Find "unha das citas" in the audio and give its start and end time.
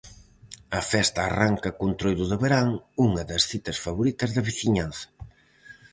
3.05-3.77